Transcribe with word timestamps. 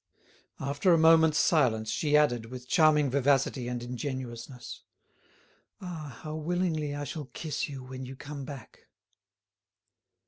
After 0.59 0.93
a 0.93 0.97
moment's 0.97 1.37
silence 1.37 1.91
she 1.91 2.17
added, 2.17 2.47
with 2.47 2.67
charming 2.67 3.11
vivacity 3.11 3.67
and 3.67 3.83
ingenuousness: 3.83 4.81
"Ah, 5.79 6.17
how 6.23 6.33
willingly 6.37 6.95
I 6.95 7.03
shall 7.03 7.25
kiss 7.25 7.69
you 7.69 7.83
when 7.83 8.07
you 8.07 8.15
come 8.15 8.43
back!" 8.43 8.87